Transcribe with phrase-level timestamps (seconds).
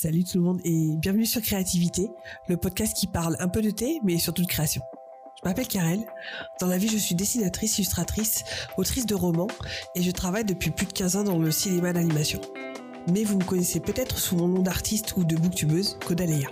[0.00, 2.08] Salut tout le monde et bienvenue sur Créativité,
[2.46, 4.80] le podcast qui parle un peu de thé mais surtout de création.
[5.42, 6.06] Je m'appelle Karel.
[6.60, 8.44] Dans la vie, je suis dessinatrice, illustratrice,
[8.76, 9.48] autrice de romans
[9.96, 12.40] et je travaille depuis plus de 15 ans dans le cinéma d'animation.
[13.12, 16.48] Mais vous me connaissez peut-être sous mon nom d'artiste ou de booktubeuse, Kodaleya.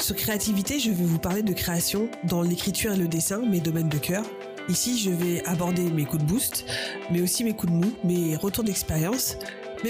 [0.00, 3.90] Sur Créativité, je vais vous parler de création dans l'écriture et le dessin, mes domaines
[3.90, 4.24] de cœur.
[4.68, 6.66] Ici, je vais aborder mes coups de boost,
[7.12, 9.36] mais aussi mes coups de mou, mes retours d'expérience,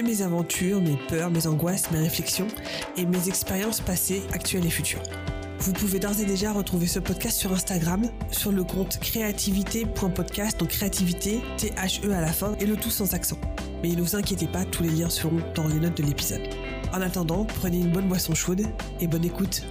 [0.03, 2.49] mes aventures, mes peurs, mes angoisses, mes réflexions
[2.97, 5.03] et mes expériences passées, actuelles et futures.
[5.59, 10.69] Vous pouvez d'ores et déjà retrouver ce podcast sur Instagram, sur le compte créativité.podcast, donc
[10.69, 13.39] créativité, T-H-E à la fin, et le tout sans accent.
[13.83, 16.43] Mais ne vous inquiétez pas, tous les liens seront dans les notes de l'épisode.
[16.93, 18.63] En attendant, prenez une bonne boisson chaude
[19.01, 19.63] et bonne écoute.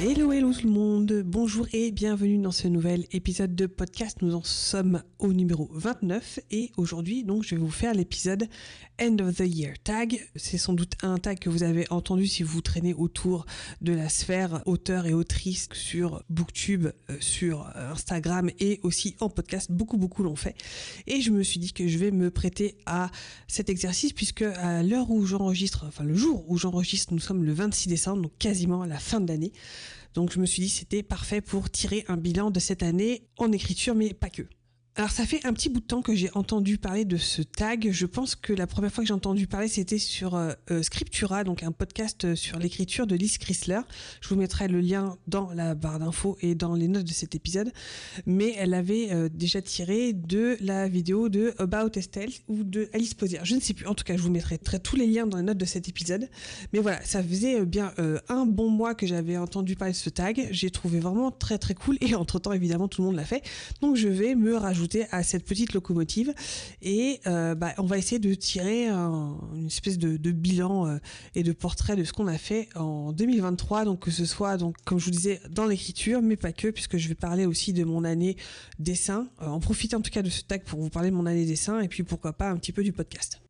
[0.00, 4.22] Hello, hello tout le monde, bonjour et bienvenue dans ce nouvel épisode de podcast.
[4.22, 8.48] Nous en sommes au numéro 29 et aujourd'hui donc je vais vous faire l'épisode
[9.00, 10.20] End of the Year Tag.
[10.34, 13.46] C'est sans doute un tag que vous avez entendu si vous traînez autour
[13.82, 19.30] de la sphère auteur et autrice sur Booktube, euh, sur euh, Instagram et aussi en
[19.30, 19.70] podcast.
[19.70, 20.56] Beaucoup beaucoup l'ont fait
[21.06, 23.10] et je me suis dit que je vais me prêter à
[23.46, 27.52] cet exercice puisque à l'heure où j'enregistre, enfin le jour où j'enregistre, nous sommes le
[27.52, 29.52] 26 décembre, donc quasiment à la fin de l'année.
[30.14, 33.52] Donc je me suis dit c'était parfait pour tirer un bilan de cette année en
[33.52, 34.42] écriture, mais pas que.
[34.96, 37.88] Alors ça fait un petit bout de temps que j'ai entendu parler de ce tag.
[37.90, 41.42] Je pense que la première fois que j'ai entendu parler, c'était sur euh, euh, Scriptura,
[41.42, 43.80] donc un podcast sur l'écriture de Liz Chrysler.
[44.20, 47.34] Je vous mettrai le lien dans la barre d'infos et dans les notes de cet
[47.34, 47.72] épisode.
[48.24, 53.14] Mais elle avait euh, déjà tiré de la vidéo de About Estelle ou de Alice
[53.14, 53.40] Posier.
[53.42, 53.88] Je ne sais plus.
[53.88, 56.28] En tout cas, je vous mettrai tous les liens dans les notes de cet épisode.
[56.72, 57.92] Mais voilà, ça faisait bien
[58.28, 60.46] un bon mois que j'avais entendu parler de ce tag.
[60.52, 61.98] J'ai trouvé vraiment très très cool.
[62.00, 63.42] Et entre temps, évidemment, tout le monde l'a fait.
[63.80, 66.34] Donc je vais me rajouter à cette petite locomotive.
[66.82, 70.98] Et euh, bah, on va essayer de tirer une espèce de, bilan euh,
[71.34, 74.76] et de portrait de ce qu'on a fait en 2023 donc que ce soit donc
[74.84, 77.84] comme je vous disais dans l'écriture mais pas que puisque je vais parler aussi de
[77.84, 78.36] mon année
[78.78, 79.28] dessin.
[79.42, 81.46] Euh, en profiter en tout cas de ce tag pour vous parler de mon année
[81.46, 83.43] dessin et puis pourquoi pas un petit peu du podcast.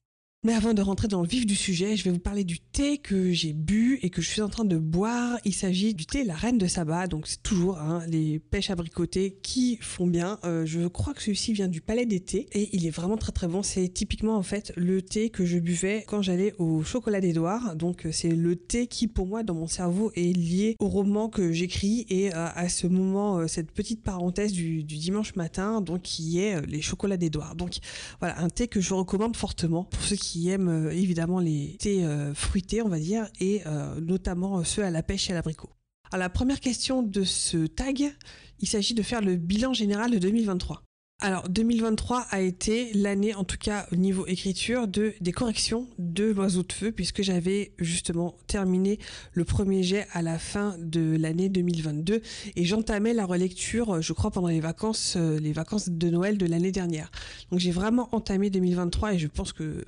[0.47, 2.99] Mais avant de rentrer dans le vif du sujet, je vais vous parler du thé
[2.99, 5.39] que j'ai bu et que je suis en train de boire.
[5.47, 9.39] Il s'agit du thé La Reine de Saba, donc c'est toujours hein, les pêches abricotées
[9.43, 10.39] qui font bien.
[10.45, 13.49] Euh, je crois que celui-ci vient du Palais d'été et il est vraiment très très
[13.49, 13.63] bon.
[13.63, 17.75] C'est typiquement en fait le thé que je buvais quand j'allais au Chocolat d'Edouard.
[17.75, 21.31] Donc euh, c'est le thé qui pour moi dans mon cerveau est lié au roman
[21.31, 26.03] que j'écris et euh, à ce moment, cette petite parenthèse du, du, dimanche matin, donc
[26.03, 27.55] qui est les Chocolats d'Edouard.
[27.55, 27.79] Donc
[28.21, 31.77] voilà, un thé que je recommande fortement pour ceux qui qui aiment euh, évidemment les
[31.79, 35.37] thés euh, fruités, on va dire, et euh, notamment ceux à la pêche et à
[35.37, 35.71] l'abricot.
[36.11, 38.13] Alors la première question de ce tag,
[38.59, 40.83] il s'agit de faire le bilan général de 2023.
[41.25, 46.25] Alors 2023 a été l'année, en tout cas au niveau écriture, de des corrections de
[46.25, 48.99] l'oiseau de feu puisque j'avais justement terminé
[49.33, 52.21] le premier jet à la fin de l'année 2022
[52.57, 56.45] et j'entamais la relecture, je crois pendant les vacances, euh, les vacances de Noël de
[56.45, 57.11] l'année dernière.
[57.51, 59.83] Donc j'ai vraiment entamé 2023 et je pense que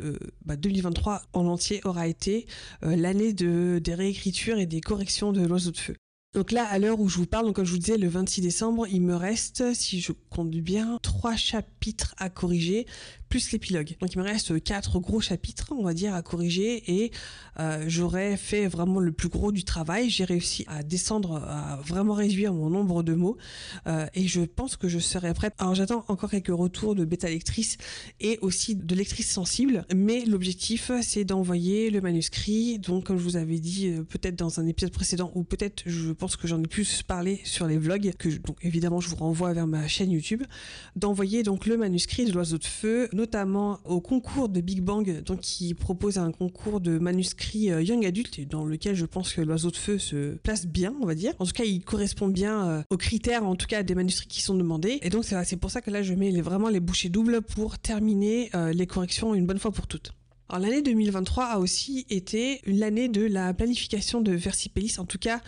[0.47, 2.47] 2023 euh, bah, en entier aura été
[2.83, 5.97] euh, l'année de des réécritures et des corrections de l'oiseau de feu.
[6.35, 8.43] Donc là, à l'heure où je vous parle, donc comme je vous disais, le 26
[8.43, 12.87] décembre, il me reste, si je compte bien, trois chapitres à corriger,
[13.29, 13.97] plus l'épilogue.
[14.01, 17.11] Donc il me reste quatre gros chapitres, on va dire, à corriger et
[17.59, 20.11] euh, j'aurais fait vraiment le plus gros du travail.
[20.11, 23.37] J'ai réussi à descendre, à vraiment réduire mon nombre de mots
[23.87, 25.55] euh, et je pense que je serai prête.
[25.59, 27.79] Alors j'attends encore quelques retours de bêta lectrice
[28.21, 32.79] et aussi de lectrice sensible, mais l'objectif c'est d'envoyer le manuscrit.
[32.79, 36.13] Donc comme je vous avais dit euh, peut-être dans un épisode précédent ou peut-être je
[36.16, 39.53] pense que j'en ai plus parlé sur les vlogs, que donc évidemment je vous renvoie
[39.53, 40.43] vers ma chaîne YouTube,
[40.97, 45.41] d'envoyer donc le manuscrit de l'oiseau de feu notamment au concours de Big Bang, donc
[45.41, 49.71] qui propose un concours de manuscrits euh, young adult, dans lequel je pense que l'oiseau
[49.71, 51.34] de feu se place bien, on va dire.
[51.38, 54.43] En tout cas, il correspond bien euh, aux critères, en tout cas des manuscrits qui
[54.43, 54.98] sont demandés.
[55.03, 58.50] Et donc c'est pour ça que là, je mets vraiment les bouchées doubles pour terminer
[58.54, 60.12] euh, les corrections une bonne fois pour toutes.
[60.48, 65.41] Alors l'année 2023 a aussi été l'année de la planification de Versipellis, en tout cas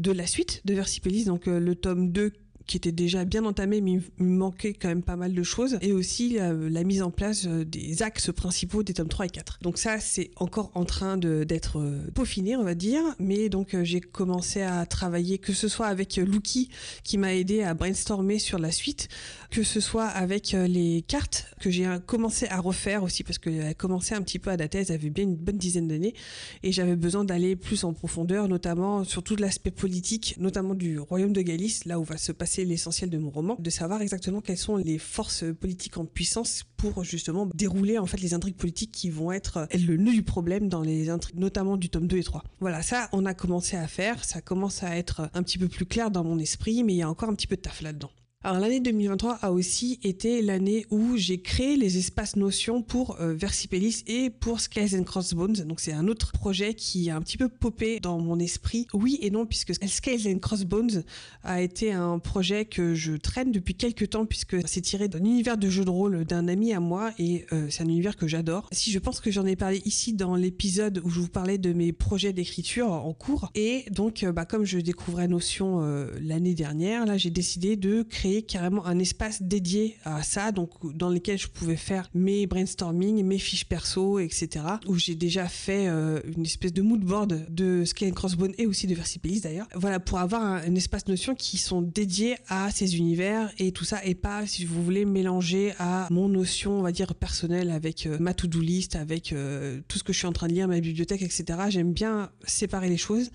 [0.00, 2.32] de la suite de Versipellis, donc le tome 2
[2.66, 5.92] qui était déjà bien entamé, mais il manquait quand même pas mal de choses, et
[5.92, 9.58] aussi euh, la mise en place euh, des axes principaux des tomes 3 et 4.
[9.62, 14.00] Donc ça, c'est encore en train d'être euh, peaufiné, on va dire, mais donc j'ai
[14.00, 16.68] commencé à travailler, que ce soit avec Luki,
[17.02, 19.08] qui m'a aidé à brainstormer sur la suite,
[19.50, 23.74] que ce soit avec les cartes que j'ai commencé à refaire aussi, parce qu'elle a
[23.74, 26.14] commencé un petit peu à dater, elle avait bien une bonne dizaine d'années,
[26.62, 31.32] et j'avais besoin d'aller plus en profondeur, notamment sur tout l'aspect politique, notamment du royaume
[31.32, 34.42] de Galice, là où va se passer c'est l'essentiel de mon roman, de savoir exactement
[34.42, 38.92] quelles sont les forces politiques en puissance pour justement dérouler en fait les intrigues politiques
[38.92, 42.22] qui vont être le nœud du problème dans les intrigues, notamment du tome 2 et
[42.22, 42.44] 3.
[42.60, 45.86] Voilà, ça, on a commencé à faire, ça commence à être un petit peu plus
[45.86, 48.10] clair dans mon esprit, mais il y a encore un petit peu de taf là-dedans.
[48.42, 53.34] Alors l'année 2023 a aussi été l'année où j'ai créé les espaces notions pour euh,
[53.34, 55.52] Versipelis et pour Skies and Crossbones.
[55.66, 58.86] Donc c'est un autre projet qui a un petit peu popé dans mon esprit.
[58.94, 61.02] Oui et non puisque Skies and Crossbones
[61.44, 65.58] a été un projet que je traîne depuis quelques temps puisque c'est tiré d'un univers
[65.58, 68.70] de jeu de rôle d'un ami à moi et euh, c'est un univers que j'adore.
[68.72, 71.74] Si je pense que j'en ai parlé ici dans l'épisode où je vous parlais de
[71.74, 75.80] mes projets d'écriture en cours et donc euh, bah, comme je découvrais Notion
[76.22, 81.08] l'année dernière, là j'ai décidé de créer carrément un espace dédié à ça, donc dans
[81.08, 84.64] lequel je pouvais faire mes brainstorming, mes fiches perso, etc.
[84.86, 88.86] Où j'ai déjà fait euh, une espèce de mood board de Scale Crossbone et aussi
[88.86, 89.68] de Versipelis d'ailleurs.
[89.74, 94.04] Voilà, pour avoir un, espace notion qui sont dédiés à ces univers et tout ça,
[94.04, 98.16] et pas, si vous voulez, mélanger à mon notion, on va dire, personnelle avec euh,
[98.20, 100.80] ma to-do list, avec euh, tout ce que je suis en train de lire, ma
[100.80, 101.44] bibliothèque, etc.
[101.68, 103.30] J'aime bien séparer les choses.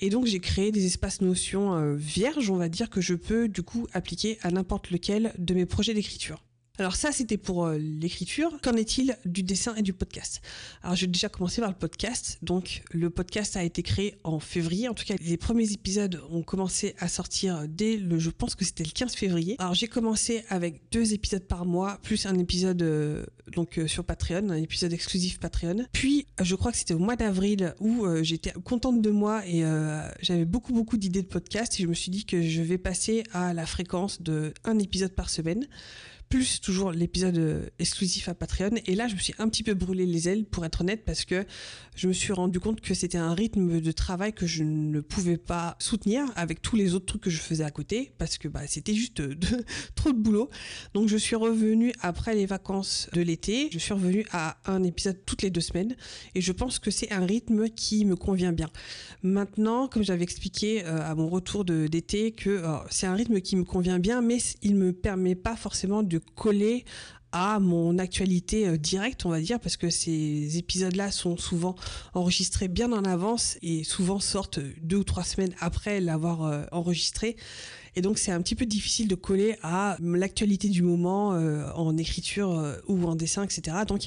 [0.00, 3.62] Et donc j'ai créé des espaces notions vierges, on va dire, que je peux du
[3.62, 6.42] coup appliquer à n'importe lequel de mes projets d'écriture.
[6.78, 8.58] Alors ça, c'était pour euh, l'écriture.
[8.62, 10.40] Qu'en est-il du dessin et du podcast?
[10.82, 12.38] Alors j'ai déjà commencé par le podcast.
[12.40, 14.88] Donc le podcast a été créé en février.
[14.88, 18.64] En tout cas, les premiers épisodes ont commencé à sortir dès le, je pense que
[18.64, 19.56] c'était le 15 février.
[19.58, 24.04] Alors j'ai commencé avec deux épisodes par mois, plus un épisode euh, donc euh, sur
[24.04, 25.84] Patreon, un épisode exclusif Patreon.
[25.92, 29.62] Puis je crois que c'était au mois d'avril où j'étais contente de moi et
[30.20, 33.24] j'avais beaucoup beaucoup d'idées de podcast et je me suis dit que je vais passer
[33.32, 35.66] à la fréquence de un épisode par semaine
[36.32, 38.70] plus toujours l'épisode euh, exclusif à Patreon.
[38.86, 41.26] Et là, je me suis un petit peu brûlé les ailes, pour être honnête, parce
[41.26, 41.44] que
[41.94, 45.36] je me suis rendu compte que c'était un rythme de travail que je ne pouvais
[45.36, 48.62] pas soutenir avec tous les autres trucs que je faisais à côté, parce que bah,
[48.66, 49.36] c'était juste de,
[49.94, 50.48] trop de boulot.
[50.94, 53.68] Donc, je suis revenue après les vacances de l'été.
[53.70, 55.94] Je suis revenue à un épisode toutes les deux semaines.
[56.34, 58.70] Et je pense que c'est un rythme qui me convient bien.
[59.22, 63.54] Maintenant, comme j'avais expliqué euh, à mon retour d'été, que euh, c'est un rythme qui
[63.54, 66.84] me convient bien, mais il me permet pas forcément de coller
[67.32, 71.74] à mon actualité euh, directe, on va dire, parce que ces épisodes-là sont souvent
[72.14, 77.36] enregistrés bien en avance et souvent sortent deux ou trois semaines après l'avoir euh, enregistré.
[77.94, 81.96] Et donc c'est un petit peu difficile de coller à l'actualité du moment euh, en
[81.96, 83.76] écriture euh, ou en dessin, etc.
[83.86, 84.06] Donc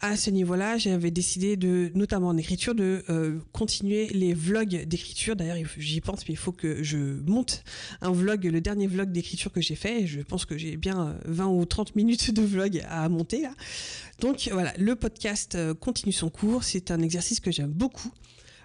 [0.00, 5.36] à ce niveau-là, j'avais décidé de, notamment en écriture, de euh, continuer les vlogs d'écriture.
[5.36, 7.64] D'ailleurs, j'y pense, mais il faut que je monte
[8.02, 10.06] un vlog, le dernier vlog d'écriture que j'ai fait.
[10.06, 13.46] Je pense que j'ai bien 20 ou 30 minutes de vlog à monter.
[14.20, 16.64] Donc voilà, le podcast continue son cours.
[16.64, 18.12] C'est un exercice que j'aime beaucoup.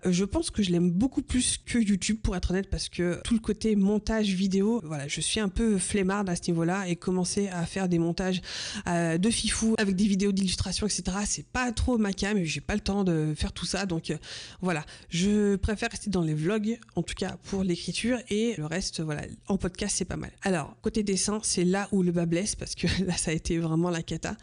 [0.06, 3.20] Euh, je pense que je l'aime beaucoup plus que YouTube pour être honnête parce que
[3.24, 6.96] tout le côté montage vidéo, voilà, je suis un peu flemmarde à ce niveau-là et
[6.96, 8.42] commencer à faire des montages
[8.88, 11.18] euh, de fifou avec des vidéos d'illustration, etc.
[11.26, 14.18] C'est pas trop ma cam, j'ai pas le temps de faire tout ça, donc euh,
[14.62, 19.02] voilà, je préfère rester dans les vlogs, en tout cas pour l'écriture et le reste,
[19.02, 20.32] voilà, en podcast c'est pas mal.
[20.44, 23.58] Alors côté dessin, c'est là où le bas blesse parce que là ça a été
[23.58, 24.36] vraiment la cata.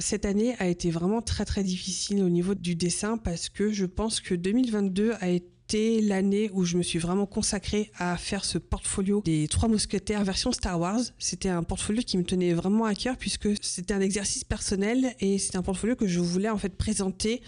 [0.00, 3.84] Cette année a été vraiment très très difficile au niveau du dessin parce que je
[3.84, 8.58] pense que 2022 a été l'année où je me suis vraiment consacrée à faire ce
[8.58, 11.00] portfolio des trois mousquetaires version Star Wars.
[11.18, 15.36] C'était un portfolio qui me tenait vraiment à cœur puisque c'était un exercice personnel et
[15.38, 17.42] c'était un portfolio que je voulais en fait présenter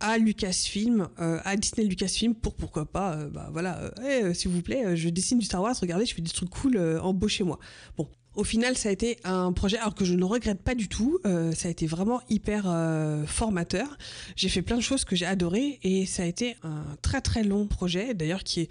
[0.00, 4.60] à Lucasfilm, euh, à Disney Lucasfilm pour pourquoi pas, euh, bah voilà, euh, s'il vous
[4.60, 7.58] plaît, je dessine du Star Wars, regardez, je fais des trucs cool, embauchez-moi.
[7.96, 10.88] Bon, au final, ça a été un projet, alors que je ne regrette pas du
[10.88, 11.18] tout.
[11.24, 13.96] Euh, ça a été vraiment hyper euh, formateur.
[14.36, 17.44] J'ai fait plein de choses que j'ai adorées et ça a été un très très
[17.44, 18.68] long projet, d'ailleurs qui est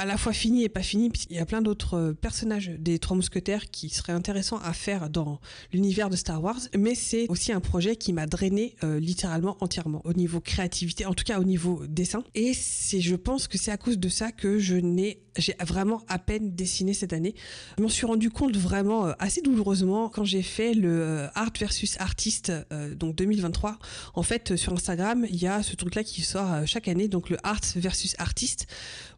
[0.00, 3.00] à la fois fini et pas fini, puisqu'il y a plein d'autres euh, personnages des
[3.00, 5.40] Trois Mousquetaires qui seraient intéressants à faire dans
[5.72, 10.12] l'univers de Star Wars, mais c'est aussi un projet qui m'a drainé littéralement entièrement au
[10.12, 12.22] niveau créativité, en tout cas au niveau dessin.
[12.36, 16.02] Et c'est, je pense que c'est à cause de ça que je n'ai j'ai vraiment
[16.08, 17.34] à peine dessiné cette année.
[17.76, 21.52] Je m'en suis rendu compte vraiment euh, assez douloureusement quand j'ai fait le euh, Art
[21.58, 23.78] versus Artiste euh, donc 2023.
[24.14, 27.36] En fait, sur Instagram, il y a ce truc-là qui sort chaque année, donc le
[27.42, 28.66] Art versus Artiste,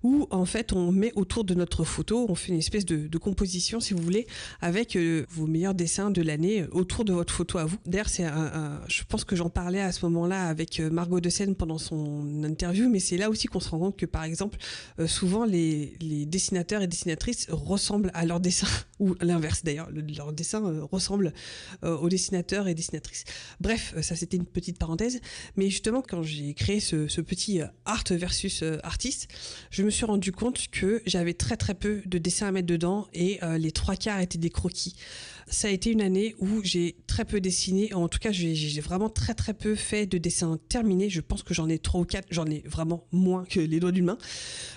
[0.03, 3.81] où en fait on met autour de notre photo, on fait une espèce de, composition,
[3.81, 4.27] si vous voulez,
[4.63, 4.97] avec
[5.29, 7.77] vos meilleurs dessins de l'année autour de votre photo à vous.
[7.85, 11.55] D'ailleurs, c'est un, je pense que j'en parlais à ce moment-là avec Margot de Seine
[11.55, 14.59] pendant son interview, mais c'est là aussi qu'on se rend compte que par exemple,
[15.07, 15.93] souvent les
[16.27, 18.67] dessinateurs et dessinatrices ressemblent à leurs dessins.
[19.01, 21.33] ou l'inverse d'ailleurs, leur dessin euh, ressemble
[21.85, 23.25] euh, aux dessinateurs et dessinatrices.
[23.61, 25.21] Bref, ça c'était une petite parenthèse,
[25.57, 29.29] mais justement quand j'ai créé ce, ce, petit art versus artiste,
[29.71, 33.09] je me suis rendu compte que j'avais très très peu de dessins à mettre dedans
[33.15, 34.97] et les trois quarts étaient des croquis
[35.51, 37.93] ça a été une année où j'ai très peu dessiné.
[37.93, 41.11] En tout cas, j'ai vraiment très très peu fait de dessins terminés.
[41.11, 42.27] Je pense que j'en ai trois ou quatre.
[42.31, 44.19] J'en ai vraiment moins que les doigts d'une main.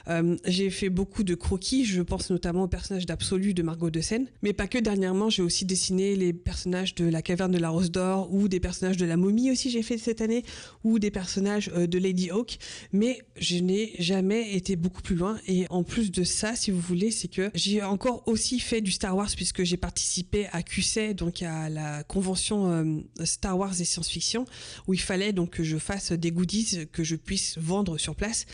[0.07, 1.85] Euh, j'ai fait beaucoup de croquis.
[1.85, 4.27] Je pense notamment au personnage d'Absolu de Margot de Seine.
[4.41, 7.91] Mais pas que dernièrement, j'ai aussi dessiné les personnages de la caverne de la Rose
[7.91, 10.43] d'Or ou des personnages de la momie aussi, j'ai fait cette année,
[10.83, 12.57] ou des personnages euh, de Lady Hawk.
[12.91, 15.37] Mais je n'ai jamais été beaucoup plus loin.
[15.47, 18.91] Et en plus de ça, si vous voulez, c'est que j'ai encore aussi fait du
[18.91, 23.85] Star Wars puisque j'ai participé à QC, donc à la convention euh, Star Wars et
[23.85, 24.45] science-fiction,
[24.87, 28.45] où il fallait donc que je fasse des goodies que je puisse vendre sur place.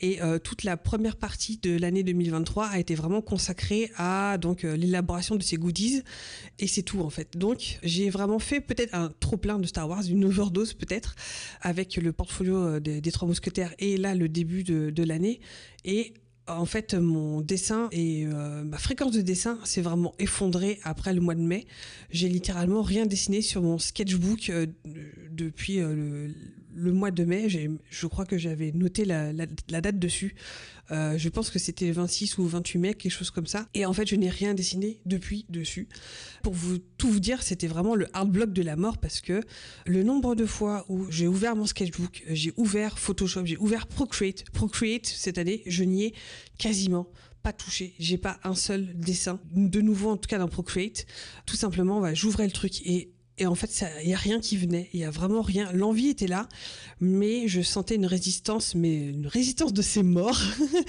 [0.00, 4.64] Et euh, toute la première partie de l'année 2023 a été vraiment consacrée à donc
[4.64, 6.02] euh, l'élaboration de ces goodies.
[6.58, 7.36] Et c'est tout en fait.
[7.36, 11.14] Donc j'ai vraiment fait peut-être un trop plein de Star Wars, une overdose peut-être,
[11.60, 15.40] avec le portfolio des, des Trois Mousquetaires et là le début de, de l'année.
[15.84, 16.14] Et
[16.58, 21.20] en fait, mon dessin et euh, ma fréquence de dessin s'est vraiment effondrée après le
[21.20, 21.66] mois de mai.
[22.10, 24.66] J'ai littéralement rien dessiné sur mon sketchbook euh,
[25.30, 26.28] depuis euh,
[26.74, 27.48] le, mois de mai.
[27.48, 30.34] Je crois que j'avais noté la, date dessus.
[30.92, 33.66] Je pense que c'était 26 ou 28 mai, quelque chose comme ça.
[33.74, 35.88] Et en fait, je n'ai rien dessiné depuis dessus.
[36.42, 39.40] Pour vous tout vous dire, c'était vraiment le hard block de la mort parce que
[39.86, 44.44] le nombre de fois où j'ai ouvert mon sketchbook, j'ai ouvert Photoshop, j'ai ouvert Procreate,
[44.50, 46.14] Procreate cette année, je n'y ai
[46.58, 47.08] quasiment
[47.42, 47.94] pas touché.
[47.98, 49.40] J'ai pas un seul dessin.
[49.52, 51.06] De nouveau, en tout cas dans Procreate.
[51.46, 53.10] Tout simplement, j'ouvrais le truc et
[53.42, 54.88] et en fait, il y a rien qui venait.
[54.92, 55.72] Il y a vraiment rien.
[55.72, 56.48] L'envie était là,
[57.00, 60.40] mais je sentais une résistance, mais une résistance de ces morts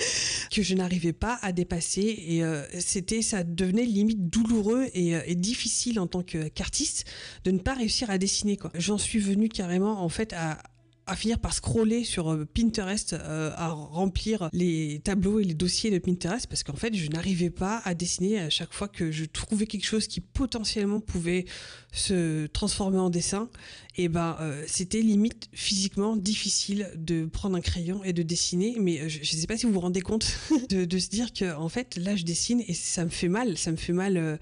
[0.51, 2.24] que je n'arrivais pas à dépasser.
[2.27, 7.05] Et euh, c'était, ça devenait limite douloureux et, euh, difficile en tant qu'artiste
[7.43, 8.60] de ne pas réussir à dessiner.
[8.75, 10.60] J'en suis venue carrément en fait à,
[11.05, 15.91] à finir par scroller sur euh, Pinterest, euh, à remplir les tableaux et les dossiers
[15.91, 19.25] de Pinterest parce qu'en fait, je n'arrivais pas à dessiner à chaque fois que je
[19.25, 21.45] trouvais quelque chose qui potentiellement pouvait
[21.91, 23.50] se transformer en dessin.
[23.95, 28.75] Et ben, euh, c'était limite physiquement difficile de prendre un crayon et de dessiner.
[28.79, 30.25] Mais je ne sais pas si vous vous rendez compte
[30.69, 33.72] de, se dire que en fait, là, je dessine et ça me fait mal, ça
[33.72, 34.39] me fait mal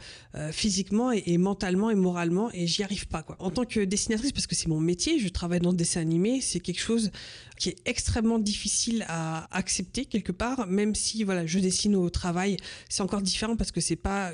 [0.52, 3.36] physiquement et, mentalement et moralement et j'y arrive pas quoi.
[3.40, 6.40] En tant que dessinatrice, parce que c'est mon métier, je travaille dans le dessin animé
[6.52, 7.12] c'est quelque chose
[7.58, 12.58] qui est extrêmement difficile à accepter quelque part, même si voilà, je dessine au travail,
[12.90, 14.34] c'est encore différent parce que c'est pas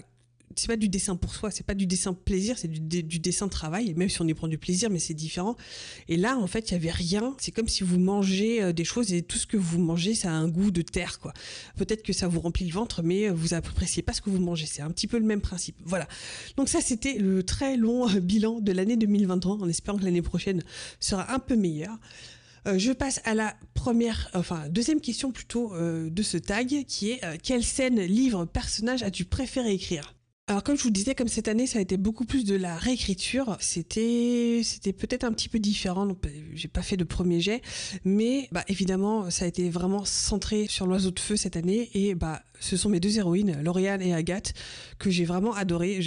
[0.55, 3.93] c'est pas du dessin pour soi, c'est pas du dessin plaisir, c'est du, dessin travail,
[3.95, 5.55] même si on y prend du plaisir, mais c'est différent.
[6.07, 7.35] Et là, en fait, il y avait rien.
[7.39, 10.29] C'est comme si vous mangez euh, des choses et tout ce que vous mangez, ça
[10.29, 11.33] a un goût de terre, quoi.
[11.75, 14.65] Peut-être que ça vous remplit le ventre, mais vous appréciez pas ce que vous mangez.
[14.65, 15.75] C'est un petit peu le même principe.
[15.85, 16.07] Voilà.
[16.55, 20.21] Donc ça, c'était le très long euh, bilan de l'année 2023, en espérant que l'année
[20.21, 20.63] prochaine
[20.99, 21.97] sera un peu meilleure.
[22.65, 27.21] Euh, je passe à la première, enfin deuxième question plutôt de ce tag, qui est
[27.43, 30.16] quelle scène, livre, personnage as-tu préféré écrire?
[30.49, 32.77] Alors comme je vous disais, comme cette année ça a été beaucoup plus de la
[32.77, 36.05] réécriture, c'était c'était peut-être un petit peu différent.
[36.05, 36.19] Donc
[36.53, 37.61] j'ai pas fait de premier jet,
[38.05, 42.15] mais bah évidemment ça a été vraiment centré sur l'oiseau de feu cette année et
[42.15, 44.53] bah ce sont mes deux héroïnes, Lauriane et Agathe,
[44.99, 45.99] que j'ai vraiment adoré.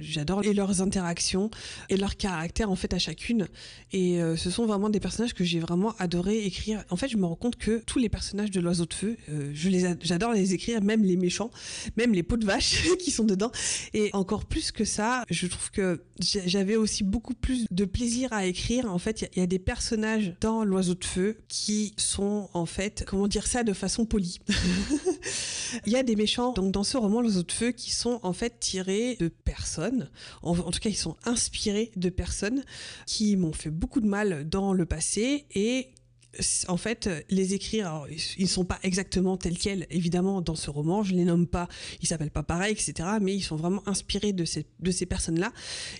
[0.00, 1.50] J'adore et leurs interactions
[1.88, 3.48] et leur caractère en fait à chacune.
[3.92, 6.84] Et euh, ce sont vraiment des personnages que j'ai vraiment adoré écrire.
[6.90, 9.52] En fait, je me rends compte que tous les personnages de l'oiseau de feu, euh,
[10.00, 11.50] j'adore les écrire, même les méchants,
[11.96, 13.52] même les pots de vache qui sont dedans.
[13.94, 18.46] Et encore plus que ça, je trouve que j'avais aussi beaucoup plus de plaisir à
[18.46, 18.90] écrire.
[18.92, 23.04] En fait, il y, a des personnages dans l'oiseau de feu qui sont en fait,
[23.06, 24.40] comment dire ça de façon polie.
[25.86, 28.32] Il y a des méchants donc dans ce roman L'oiseau de feu qui sont en
[28.32, 30.10] fait tirés de personnes.
[30.42, 32.64] En, en tout cas, ils sont inspirés de personnes
[33.06, 35.90] qui m'ont fait beaucoup de mal dans le passé et
[36.68, 38.06] en fait, les écrire,
[38.38, 41.02] ils sont pas exactement tels quels, évidemment, dans ce roman.
[41.02, 41.68] Je les nomme pas,
[42.00, 43.08] ils s'appellent pas pareil, etc.
[43.20, 45.52] Mais ils sont vraiment inspirés de ces, personnes-là.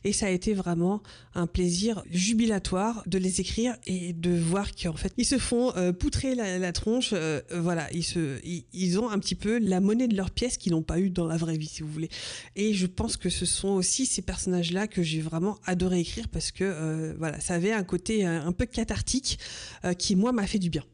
[0.04, 1.02] Et ça a été vraiment
[1.34, 5.92] un plaisir jubilatoire de les écrire et de voir qu'en fait, ils se font euh,
[5.92, 7.10] poutrer la, tronche.
[7.12, 8.40] Euh, voilà, ils, se,
[8.72, 11.26] ils, ont un petit peu la monnaie de leur pièce qu'ils n'ont pas eu dans
[11.26, 12.08] la vraie vie, si vous voulez.
[12.56, 16.52] Et je pense que ce sont aussi ces personnages-là que j'ai vraiment adoré écrire parce
[16.52, 19.38] que, euh, voilà, ça avait un côté un peu cathartique
[19.98, 20.84] qui moi, m'a fait du bien.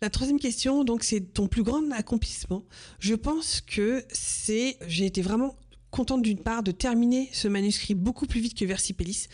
[0.00, 2.64] La troisième question, donc, c'est ton plus grand accomplissement.
[2.98, 5.54] Je pense que c'est, j'ai été vraiment
[5.92, 9.28] contente d'une part de terminer ce manuscrit beaucoup plus vite que Versipellis.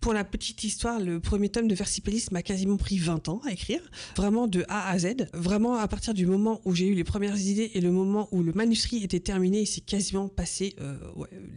[0.00, 3.52] Pour la petite histoire, le premier tome de Versipellis m'a quasiment pris 20 ans à
[3.52, 3.80] écrire,
[4.16, 5.28] vraiment de A à Z.
[5.34, 8.42] Vraiment à partir du moment où j'ai eu les premières idées et le moment où
[8.42, 10.96] le manuscrit était terminé, il s'est quasiment passé euh,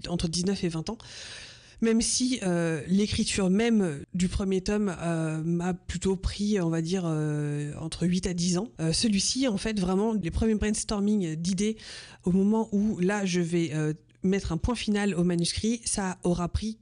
[0.10, 0.98] entre 19 et 20 ans
[1.82, 7.04] même si euh, l'écriture même du premier tome euh, m'a plutôt pris, on va dire,
[7.06, 8.70] euh, entre 8 à 10 ans.
[8.92, 11.78] Celui-ci, en fait, vraiment, les premiers brainstorming d'idées,
[12.24, 13.72] au moment où là, je vais
[14.24, 16.78] mettre un point final au manuscrit, ça aura pris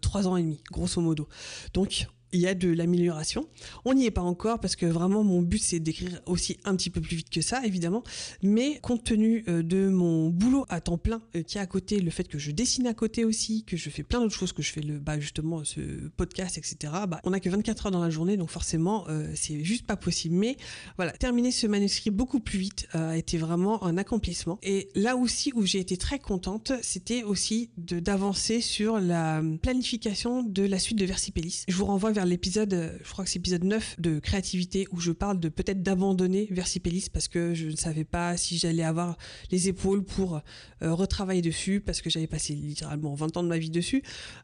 [0.00, 1.28] 3 ans et demi, grosso modo.
[1.74, 3.46] Donc, il y a de l'amélioration.
[3.84, 6.90] On n'y est pas encore parce que vraiment mon but c'est d'écrire aussi un petit
[6.90, 8.02] peu plus vite que ça évidemment,
[8.42, 12.00] mais compte tenu euh, de mon boulot à temps plein euh, qui est à côté,
[12.00, 14.62] le fait que je dessine à côté aussi, que je fais plein d'autres choses, que
[14.62, 15.80] je fais le bah justement ce
[16.16, 16.92] podcast etc.
[17.08, 19.96] Bah on a que 24 heures dans la journée donc forcément euh, c'est juste pas
[19.96, 20.34] possible.
[20.34, 20.56] Mais
[20.96, 24.58] voilà terminer ce manuscrit beaucoup plus vite a été vraiment un accomplissement.
[24.62, 30.62] Et là aussi où j'ai été très contente, c'était aussi d'avancer sur la planification de
[30.62, 31.64] la suite de Versipellis.
[31.68, 35.00] Je vous renvoie vers l'épisode, euh, je crois que c'est l'épisode 9 de créativité où
[35.00, 39.16] je parle de peut-être d'abandonner Versipellis parce que je ne savais pas si j'allais avoir
[39.50, 40.40] les épaules pour
[40.82, 44.02] euh, retravailler dessus parce que j'avais passé littéralement 20 ans de ma vie dessus.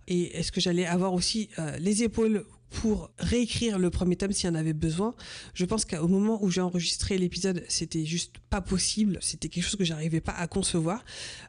[0.09, 4.49] Et est-ce que j'allais avoir aussi euh, les épaules pour réécrire le premier tome s'il
[4.49, 5.15] y en avait besoin.
[5.55, 9.19] Je pense qu'au moment où j'ai enregistré l'épisode, c'était juste pas possible.
[9.21, 11.05] C'était quelque chose que j'arrivais pas à concevoir.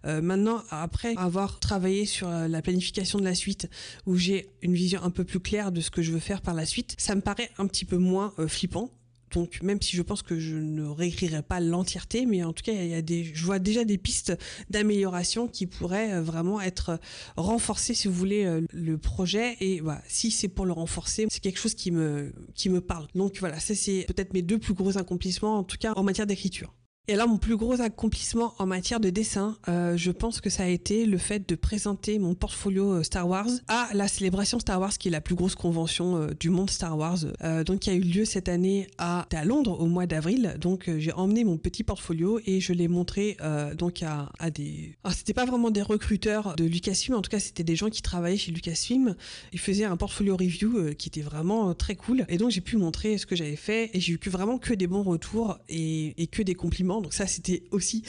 [0.05, 3.69] Euh, maintenant, après avoir travaillé sur la planification de la suite,
[4.05, 6.53] où j'ai une vision un peu plus claire de ce que je veux faire par
[6.53, 8.91] la suite, ça me paraît un petit peu moins euh, flippant
[9.31, 12.71] donc même si je pense que je ne réécrirai pas l'entièreté, mais en tout cas
[12.71, 14.37] il y a des, je vois déjà des pistes
[14.69, 16.99] d'amélioration qui pourraient euh, vraiment être
[17.35, 21.41] renforcées si vous voulez euh, le projet et voilà, si c'est pour le renforcer, c'est
[21.41, 23.07] quelque chose qui me qui me parle.
[23.15, 26.27] Donc voilà, ça c'est peut-être mes deux plus gros accomplissements en tout cas en matière
[26.27, 26.73] d'écriture.
[27.09, 30.63] Et là, mon plus gros accomplissement en matière de dessin, euh, je pense que ça
[30.63, 34.81] a été le fait de présenter mon portfolio euh, Star Wars à la célébration Star
[34.81, 37.19] Wars, qui est la plus grosse convention euh, du monde Star Wars,
[37.65, 40.57] donc qui a eu lieu cette année à, à Londres au mois d'avril.
[40.59, 43.37] Donc j'ai emmené mon petit portfolio et je l'ai montré
[43.77, 44.95] donc à, à des.
[45.03, 48.01] Alors c'était pas vraiment des recruteurs de Lucasfilm, en tout cas c'était des gens qui
[48.01, 49.15] travaillaient chez Lucasfilm.
[49.53, 52.25] Ils faisaient un portfolio review qui était vraiment très cool.
[52.27, 54.87] Et donc j'ai pu montrer ce que j'avais fait et j'ai eu vraiment que des
[54.87, 58.03] bons retours et, et que des compliments donc ça, c'était aussi,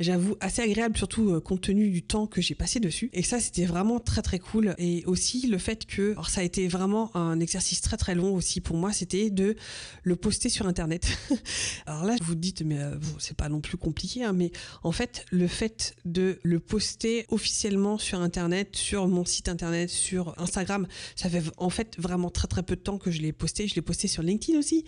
[0.00, 3.10] j'avoue, assez agréable, surtout euh, compte tenu du temps que j'ai passé dessus.
[3.12, 4.74] Et ça, c'était vraiment très très cool.
[4.78, 8.34] Et aussi le fait que, alors ça a été vraiment un exercice très très long
[8.34, 9.56] aussi pour moi, c'était de
[10.02, 11.06] le poster sur Internet.
[11.86, 14.50] alors là, vous dites, mais euh, c'est pas non plus compliqué, hein, mais
[14.82, 20.34] en fait, le fait de le poster officiellement sur Internet, sur mon site Internet, sur
[20.38, 23.68] Instagram, ça fait en fait vraiment très très peu de temps que je l'ai posté.
[23.68, 24.84] Je l'ai posté sur LinkedIn aussi.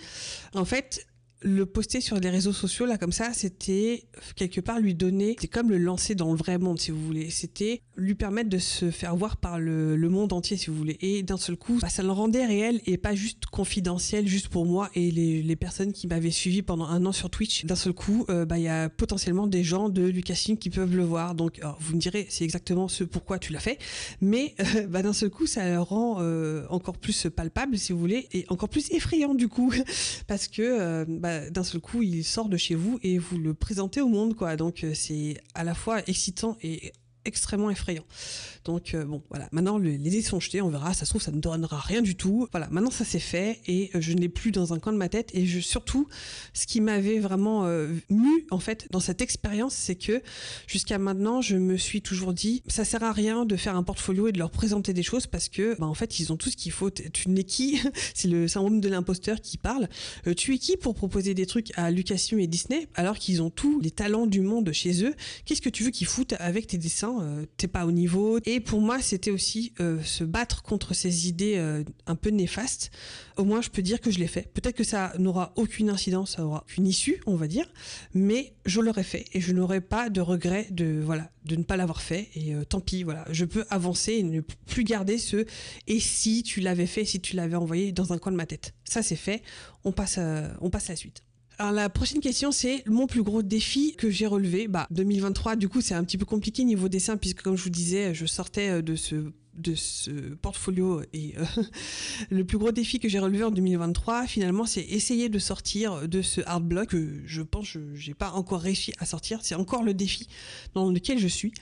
[0.55, 1.07] En fait,
[1.43, 4.05] le poster sur les réseaux sociaux là comme ça, c'était
[4.37, 7.31] quelque part lui donner, c'est comme le lancer dans le vrai monde si vous voulez.
[7.31, 10.99] C'était lui permettre de se faire voir par le, monde entier si vous voulez.
[11.01, 14.67] Et d'un seul coup, bah, ça le rendait réel et pas juste confidentiel, juste pour
[14.67, 17.65] moi et les, personnes qui m'avaient suivi pendant un an sur Twitch.
[17.65, 20.95] D'un seul coup, euh, bah, il y a potentiellement des gens de Lucasfilm qui peuvent
[20.95, 21.35] le voir.
[21.35, 23.79] Donc vous me direz, c'est exactement ce pourquoi tu l'as fait.
[24.21, 27.99] Mais euh, bah, d'un seul coup, ça le rend euh, encore plus palpable si vous
[27.99, 29.73] voulez et encore plus effrayant du coup
[30.27, 34.01] parce que bah, d'un seul coup, il sort de chez vous et vous le présentez
[34.01, 34.55] au monde, quoi.
[34.55, 36.93] Donc, euh, c'est à la fois excitant et
[37.27, 38.05] extrêmement effrayant.
[38.67, 39.49] Donc euh, bon, voilà.
[39.53, 40.93] Maintenant, les dés sont jetés, on verra.
[40.93, 42.49] Ça se trouve, ça ne donnera rien du tout.
[42.51, 42.69] Voilà.
[42.71, 45.09] Maintenant, ça c'est fait et euh, je ne l'ai plus dans un coin de ma
[45.09, 45.31] tête.
[45.35, 46.09] Et je, surtout,
[46.53, 50.21] ce qui m'avait vraiment euh, mu en fait dans cette expérience, c'est que
[50.67, 54.27] jusqu'à maintenant, je me suis toujours dit, ça sert à rien de faire un portfolio
[54.27, 56.57] et de leur présenter des choses parce que, bah, en fait, ils ont tout ce
[56.57, 56.91] qu'il faut.
[56.91, 57.81] Tu n'es qui?
[58.15, 59.89] C'est le syndrome de l'imposteur qui parle.
[60.37, 63.81] tu es qui pour proposer des trucs à Lucasfilm et Disney alors qu'ils ont tous
[63.81, 65.15] les talents du monde chez eux?
[65.45, 67.16] Qu'est-ce que tu veux qu'ils foutent avec tes dessins?
[67.21, 68.39] Euh, t'es pas au niveau.
[68.45, 72.91] Et pour moi, c'était aussi euh, se battre contre ces idées euh, un peu néfastes.
[73.37, 74.51] Au moins, je peux dire que je l'ai fait.
[74.55, 77.67] Peut-être que ça n'aura aucune incidence, ça aura une issue, on va dire,
[78.15, 81.77] mais je l'aurais fait et je n'aurais pas de regret de voilà de ne pas
[81.77, 82.29] l'avoir fait.
[82.35, 85.45] Et tant pis, voilà, je peux avancer et ne plus garder ce
[85.87, 88.75] et si tu l'avais fait, si tu l'avais envoyé dans un coin de ma tête.
[88.85, 89.43] Ça, c'est fait.
[89.85, 90.19] On passe,
[90.61, 91.26] on passe à la suite.
[91.59, 94.69] Alors la prochaine question c'est mon plus gros défi que j'ai relevé.
[94.69, 97.71] Bah 2023 du coup c'est un petit peu compliqué niveau dessin puisque comme je vous
[97.71, 101.45] disais je sortais euh, de ce de ce portfolio et euh,
[102.31, 106.23] le plus gros défi que j'ai relevé en 2023 finalement c'est essayer de sortir de
[106.23, 109.83] ce hard block que je pense que j'ai pas encore réussi à sortir c'est encore
[109.83, 110.29] le défi
[110.75, 111.53] dans lequel je suis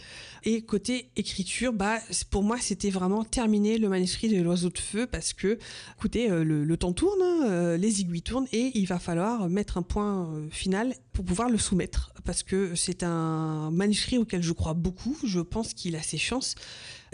[0.45, 1.99] et côté écriture bah
[2.31, 5.59] pour moi c'était vraiment terminer le manuscrit de l'oiseau de feu parce que
[5.97, 9.83] écoutez euh, le, temps tourne euh, les aiguilles tournent et il va falloir mettre un
[9.83, 15.17] point final pour pouvoir le soumettre parce que c'est un manuscrit auquel je crois beaucoup.
[15.25, 16.55] Je pense qu'il a ses chances.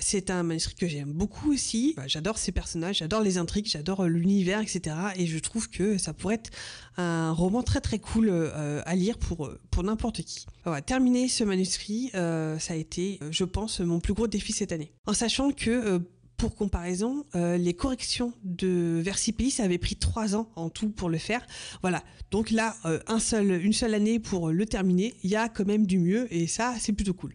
[0.00, 1.94] C'est un manuscrit que j'aime beaucoup aussi.
[1.96, 4.96] Bah, j'adore ces personnages, j'adore les intrigues, j'adore l'univers, etc.
[5.16, 6.50] Et je trouve que ça pourrait être
[6.96, 10.46] un roman très très cool euh, à lire pour, pour n'importe qui.
[10.64, 14.72] Voilà, terminer ce manuscrit, euh, ça a été, je pense, mon plus gros défi cette
[14.72, 14.92] année.
[15.06, 15.98] En sachant que euh,
[16.40, 21.18] pour comparaison, euh, les corrections de Versipillis avaient pris trois ans en tout pour le
[21.18, 21.46] faire.
[21.82, 22.02] Voilà.
[22.30, 25.12] Donc là, euh, un seul, une seule année pour le terminer.
[25.22, 27.34] Il y a quand même du mieux et ça, c'est plutôt cool.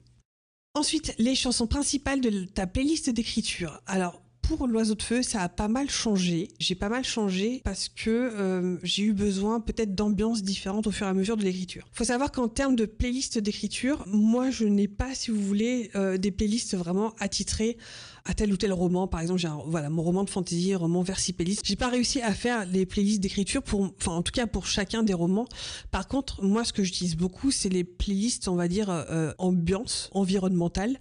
[0.76, 3.82] Ensuite, les chansons principales de ta playlist d'écriture.
[3.88, 6.50] Alors, pour l'oiseau de feu, ça a pas mal changé.
[6.60, 11.08] J'ai pas mal changé parce que euh, j'ai eu besoin peut-être d'ambiances différentes au fur
[11.08, 11.88] et à mesure de l'écriture.
[11.94, 16.32] Faut savoir qu'en termes de playlist d'écriture, moi je n'ai pas, si vous voulez, des
[16.32, 17.78] playlists vraiment attitrées
[18.26, 19.08] à tel ou tel roman.
[19.08, 21.62] Par exemple, j'ai voilà mon roman de fantasy, roman versipéliste.
[21.64, 25.04] J'ai pas réussi à faire les playlists d'écriture pour, enfin en tout cas pour chacun
[25.04, 25.48] des romans.
[25.92, 30.10] Par contre, moi ce que j'utilise beaucoup, c'est les playlists, on va dire euh, ambiance,
[30.14, 30.98] environnementale.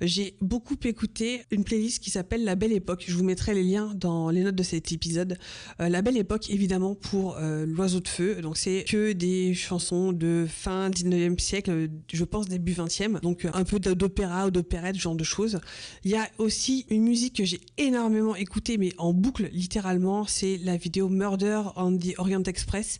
[0.00, 3.04] J'ai beaucoup écouté une playlist qui s'appelle La Belle Époque.
[3.08, 5.36] Je vous mettrai les liens dans les notes de cet épisode.
[5.80, 8.36] Euh, La Belle Époque, évidemment pour euh, l'Oiseau de Feu.
[8.40, 13.20] Donc c'est que des chansons de fin 19e siècle, je pense début 20e.
[13.20, 15.58] Donc un peu d'opéra ou d'opérette, genre de choses.
[16.04, 20.58] Il y a aussi une musique que j'ai énormément écoutée, mais en boucle littéralement, c'est
[20.58, 22.98] la vidéo Murder on the Orient Express.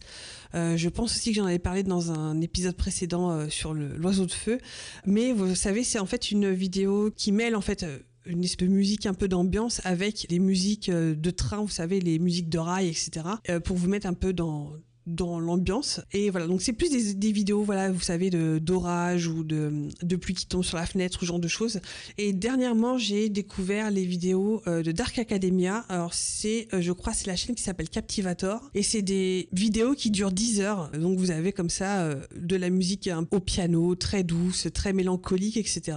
[0.54, 4.26] Euh, je pense aussi que j'en avais parlé dans un épisode précédent euh, sur l'oiseau
[4.26, 4.58] de feu.
[5.06, 8.68] Mais vous savez, c'est en fait une vidéo qui mêle en fait euh, une espèce
[8.68, 12.58] de musique un peu d'ambiance avec les musiques de train, vous savez, les musiques de
[12.58, 13.26] rail, etc.
[13.64, 14.72] pour vous mettre un peu dans,
[15.08, 16.00] dans l'ambiance.
[16.12, 20.34] Et voilà, donc c'est plus des, vidéos, voilà, vous savez, d'orage ou de, de pluie
[20.34, 21.80] qui tombe sur la fenêtre, ce genre de choses.
[22.16, 25.84] Et dernièrement, j'ai découvert les vidéos euh, de Dark Academia.
[25.88, 28.70] Alors c'est, euh, je crois, c'est la chaîne qui s'appelle Captivator.
[28.74, 30.90] Et c'est des vidéos qui durent 10 heures.
[30.90, 35.56] Donc vous avez comme ça euh, de la musique au piano, très douce, très mélancolique,
[35.56, 35.96] etc.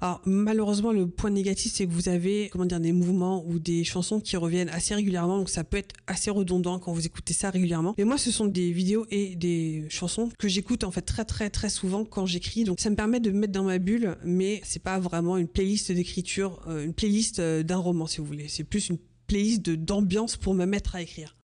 [0.00, 3.84] Alors malheureusement, le point négatif, c'est que vous avez, comment dire, des mouvements ou des
[3.84, 5.38] chansons qui reviennent assez régulièrement.
[5.38, 7.94] Donc ça peut être assez redondant quand vous écoutez ça régulièrement.
[7.98, 11.50] Mais moi, ce sont des vidéos et des chansons que j'écoute en fait très très
[11.50, 12.64] très souvent quand j'écris.
[12.64, 15.48] Donc ça me permet de me mettre dans ma bulle, mais c'est pas vraiment une
[15.48, 18.48] playlist d'écriture, euh, une playlist euh, d'un roman si vous voulez.
[18.48, 21.36] C'est plus une playlist d'ambiance pour me mettre à écrire.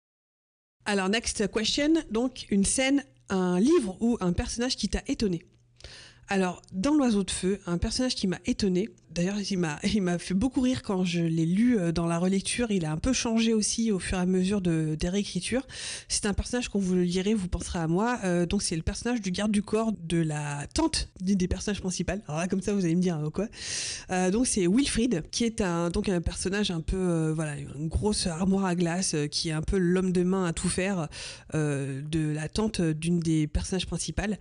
[0.85, 5.45] Alors next question, donc une scène, un livre ou un personnage qui t'a étonné?
[6.31, 10.61] Alors, dans L'Oiseau de Feu, un personnage qui m'a étonné, d'ailleurs il m'a, fait beaucoup
[10.61, 13.91] rire quand je l'ai lu euh, dans la relecture, il a un peu changé aussi
[13.91, 15.65] au fur et à mesure de, des réécritures.
[16.07, 18.81] C'est un personnage, quand vous le lirez, vous penserez à moi, euh, donc c'est le
[18.81, 22.21] personnage du garde du corps de la tante d'une des personnages principales.
[22.27, 23.47] Alors là, comme ça, vous allez me dire euh, quoi.
[24.31, 28.65] donc c'est Wilfried, qui est un, donc un personnage un peu, voilà, une grosse armoire
[28.65, 31.07] à glace, qui est un peu l'homme de main à tout faire
[31.53, 34.37] de la tante d'une des personnages principales.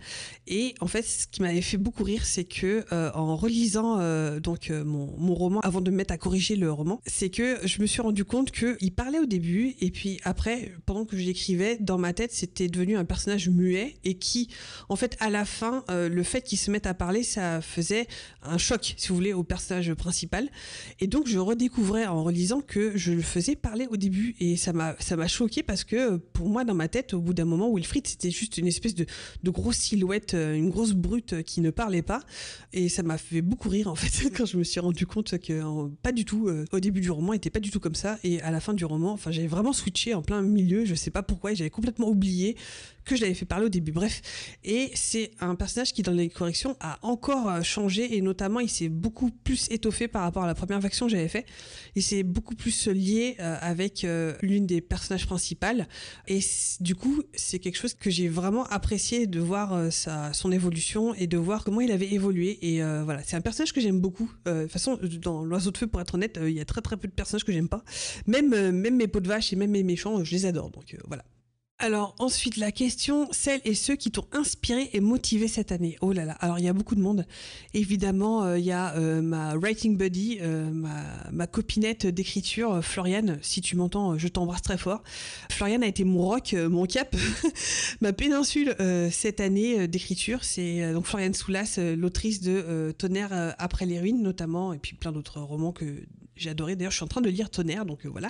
[0.47, 4.83] Et en fait, ce qui m'avait fait beaucoup rire, c'est que en relisant euh, euh,
[4.83, 8.01] mon, roman avant de me mettre à corriger le roman, c'est que je me suis
[8.01, 11.97] rendu compte que il parlait au début et puis après, pendant que je l'écrivais, dans
[11.97, 14.49] ma tête, c'était devenu un personnage muet et qui,
[14.89, 18.07] en fait, à la fin, le fait qu'il se mette à parler, ça faisait
[18.41, 20.49] un choc, si vous voulez, au personnage principal.
[20.99, 24.73] Et donc, je redécouvrais en relisant que je le faisais parler au début et ça
[24.73, 28.31] m'a choqué parce que pour moi, dans ma tête, au bout d'un moment, Wilfried, c'était
[28.31, 29.05] juste une espèce de,
[29.45, 32.21] grosse silhouette, une grosse brute qui ne parlait pas.
[32.73, 35.87] Et ça m'a fait beaucoup rire en fait quand je me suis rendu compte que
[36.01, 38.17] pas du tout, euh, au début du roman, était pas du tout comme ça.
[38.23, 40.85] Et à la fin du roman, enfin, j'avais vraiment switché en plein milieu.
[40.85, 42.55] Je sais pas pourquoi, j'avais complètement oublié
[43.09, 43.91] que je l'avais fait parler au début.
[43.91, 44.21] Bref,
[44.63, 48.69] et c'est un personnage qui dans les corrections a encore euh, changé et notamment il
[48.69, 51.45] s'est beaucoup plus étoffé par rapport à la première version que j'avais fait.
[51.95, 54.05] Il s'est beaucoup plus lié euh, avec
[54.41, 55.87] l'une des personnages principales
[56.27, 56.39] et
[56.79, 61.27] du coup c'est quelque chose que j'ai vraiment apprécié de voir sa, son évolution et
[61.27, 62.57] de voir comment il avait évolué.
[62.61, 64.31] Et euh, voilà, c'est un personnage que j'aime beaucoup.
[64.47, 66.65] Euh, de toute façon, dans L'Oiseau de Feu, pour être honnête, euh, il y a
[66.65, 67.83] très très peu de personnages que j'aime pas.
[68.27, 70.69] Même, même mes pots de vache et même mes méchants, je les adore.
[70.69, 71.23] Donc voilà.
[71.81, 75.95] Alors ensuite la question, celles et ceux qui t'ont inspiré et motivé cette année.
[76.01, 77.25] Oh là là, alors il y a beaucoup de monde.
[77.73, 80.69] Évidemment, euh, il y a euh, ma writing buddy, euh,
[81.31, 83.39] ma, copinette d'écriture, Floriane.
[83.41, 85.03] Si tu m'entends, je t'embrasse très fort.
[85.49, 87.15] Floriane a été mon rock, mon cap,
[88.01, 88.75] ma péninsule
[89.09, 90.43] cette année d'écriture.
[90.43, 95.39] C'est donc Floriane Soulas, l'autrice de Tonnerre après les ruines notamment, et puis plein d'autres
[95.39, 95.85] romans que
[96.39, 96.75] j'ai adoré.
[96.75, 98.29] D'ailleurs, je suis en train de lire Tonnerre, donc euh, voilà.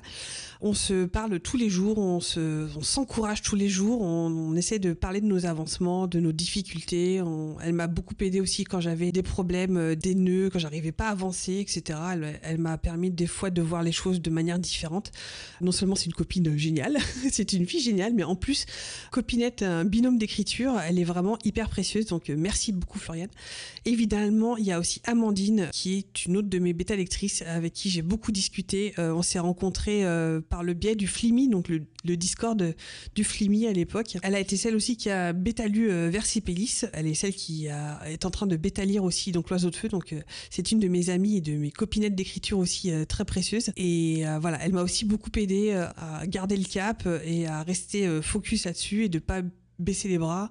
[0.61, 4.79] On se parle tous les jours, on se, on s'encourage tous les jours, on, essaie
[4.79, 7.21] de parler de nos avancements, de nos difficultés.
[7.61, 11.07] elle m'a beaucoup aidé aussi quand j'avais des problèmes, euh, des nœuds, quand j'arrivais pas
[11.07, 11.99] à avancer, etc.
[12.43, 15.11] Elle, m'a permis des fois de voir les choses de manière différente.
[15.61, 16.97] Non seulement c'est une copine géniale,
[17.31, 18.65] c'est une fille géniale, mais en plus,
[19.11, 22.07] copinette, un binôme d'écriture, elle est vraiment hyper précieuse.
[22.07, 23.29] Donc merci beaucoup Floriane.
[23.85, 27.73] Évidemment, il y a aussi Amandine qui est une autre de mes bêta lectrices avec
[27.73, 28.93] qui j'ai beaucoup discuté.
[28.99, 31.85] Euh, on s'est rencontrés euh, par le biais du Flimi, donc le,
[32.15, 32.75] Discord
[33.15, 34.17] du Flimi à l'époque.
[34.23, 36.81] Elle a été celle aussi qui a bêta lu euh, Versipellis.
[36.93, 39.89] Elle est celle qui est en train de bêta lire aussi donc l'oiseau de feu.
[39.89, 40.15] Donc
[40.49, 43.71] c'est une de mes amies et de mes copinettes d'écriture aussi très précieuses.
[43.77, 48.65] Et voilà, elle m'a aussi beaucoup aidé à garder le cap et à rester focus
[48.65, 49.41] là-dessus et de pas
[49.79, 50.49] baisser les bras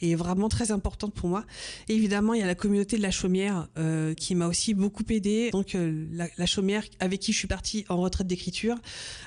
[0.00, 1.44] est vraiment très importante pour moi.
[1.88, 5.50] évidemment, il y a la communauté de la chaumière euh, qui m'a aussi beaucoup aidé.
[5.52, 8.76] Donc euh, la, chaumière avec qui je suis partie en retraite d'écriture,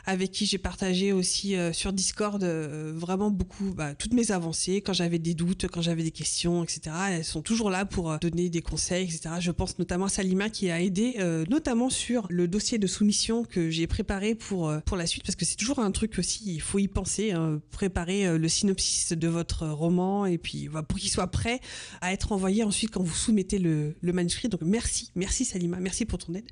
[0.06, 4.94] avec qui j'ai partagé aussi euh, sur Discord vraiment beaucoup bah, toutes mes avancées quand
[4.94, 6.96] j'avais des doutes, quand j'avais des questions, etc.
[7.12, 9.36] Elles sont toujours là pour donner des conseils, etc.
[9.39, 11.16] Je pense notamment à Salima qui a aidé
[11.50, 15.46] notamment sur le dossier de soumission que j'ai préparé pour pour la suite parce que
[15.46, 19.42] c'est toujours un truc aussi il faut y penser, hein, préparer le synopsis de votre
[19.51, 21.60] roman et puis pour qu'il soit prêt
[22.01, 24.49] à être envoyé ensuite quand vous soumettez le, manuscrit.
[24.49, 26.47] Donc merci, merci Salima, merci pour ton aide.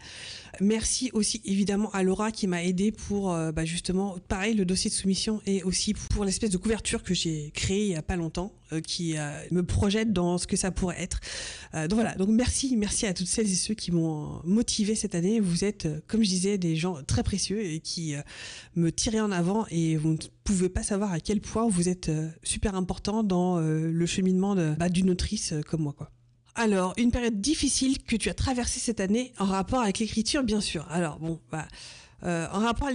[0.60, 4.89] Merci aussi évidemment à Laura qui m'a aidé pour euh, bah, justement pareil le dossier
[4.89, 8.15] de soumission et aussi pour l'espèce de couverture que j'ai créée il y a pas
[8.15, 11.20] longtemps qui euh, me projette dans ce que ça pourrait être.
[11.74, 15.40] donc voilà, donc merci, merci à toutes celles et ceux qui m'ont motivé cette année.
[15.40, 18.16] Vous êtes, comme je disais, des gens très précieux et qui
[18.76, 22.30] me tiraient en avant et vous pouvez pas savoir à quel point vous êtes euh,
[22.44, 25.96] super important dans euh, le cheminement bah, d'une autrice euh, comme moi.
[26.56, 30.60] Alors, une période difficile que tu as traversée cette année en rapport avec l'écriture, bien
[30.60, 30.86] sûr.
[30.90, 31.68] Alors, bon, bah,
[32.24, 32.90] en rapport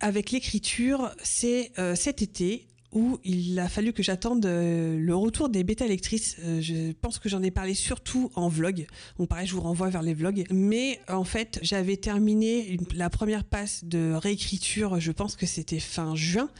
[0.00, 5.64] avec l'écriture, c'est cet été, où il a fallu que j'attende euh, le retour des
[5.64, 6.36] bêta lectrices.
[6.44, 8.86] Euh, je pense que j'en ai parlé surtout en vlog.
[9.18, 10.44] Bon, pareil, je vous renvoie vers les vlogs.
[10.50, 16.14] Mais en fait, j'avais terminé la première passe de réécriture, je pense que c'était fin
[16.14, 16.50] juin.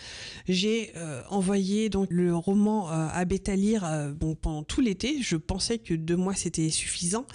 [0.49, 5.21] J'ai euh, envoyé donc le roman à bêta lire bon, pendant tout l'été.
[5.21, 7.27] Je pensais que deux mois c'était suffisant.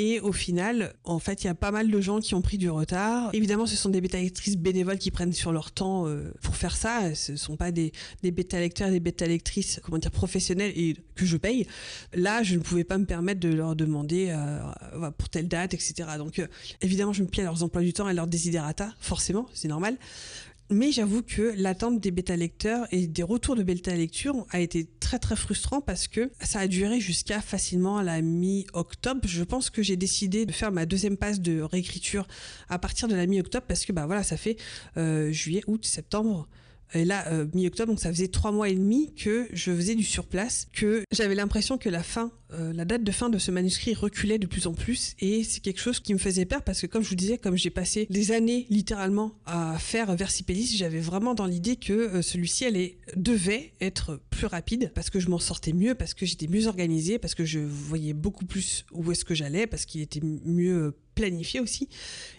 [0.00, 2.56] Et au final, en fait, il y a pas mal de gens qui ont pris
[2.56, 3.30] du retard.
[3.32, 7.16] Évidemment, ce sont des bêta-lectrices bénévoles qui prennent sur leur temps euh, pour faire ça.
[7.16, 7.90] Ce ne sont pas des,
[8.22, 11.66] des bêta-lecteurs, des bêta-lectrices, comment dire, professionnels et que je paye.
[12.14, 16.10] Là, je ne pouvais pas me permettre de leur demander euh, pour telle date, etc.
[16.16, 16.46] Donc, euh,
[16.80, 19.68] évidemment, je me plie à leurs emplois du temps et à leurs desiderata, forcément, c'est
[19.68, 19.96] normal.
[20.70, 24.86] Mais j'avoue que l'attente des bêta lecteurs et des retours de bêta lecture a été
[25.00, 29.22] très très frustrant parce que ça a duré jusqu'à facilement la mi-octobre.
[29.24, 32.28] Je pense que j'ai décidé de faire ma deuxième passe de réécriture
[32.68, 34.58] à partir de la mi-octobre parce que bah voilà, ça fait
[34.98, 36.46] euh, juillet, août, septembre.
[36.94, 40.04] Et là, euh, mi-octobre, donc ça faisait trois mois et demi que je faisais du
[40.04, 43.94] surplace, que j'avais l'impression que la fin, euh, la date de fin de ce manuscrit
[43.94, 46.86] reculait de plus en plus, et c'est quelque chose qui me faisait peur parce que,
[46.86, 51.34] comme je vous disais, comme j'ai passé des années littéralement à faire Versipellis, j'avais vraiment
[51.34, 55.72] dans l'idée que euh, celui-ci allait devait être plus rapide parce que je m'en sortais
[55.72, 59.34] mieux, parce que j'étais mieux organisée, parce que je voyais beaucoup plus où est-ce que
[59.34, 61.88] j'allais, parce qu'il était mieux planifié aussi.